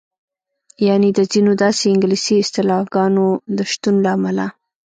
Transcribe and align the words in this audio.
یعنې 0.87 1.09
د 1.17 1.19
ځینو 1.31 1.51
داسې 1.63 1.83
انګلیسي 1.93 2.35
اصطلاحګانو 2.43 3.25
د 3.57 3.59
شتون 3.71 3.95
له 4.05 4.09
امله. 4.17 4.45